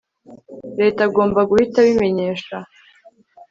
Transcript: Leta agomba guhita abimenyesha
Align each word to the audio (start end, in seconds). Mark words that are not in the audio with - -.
Leta 0.79 1.01
agomba 1.07 1.39
guhita 1.49 1.77
abimenyesha 1.81 2.57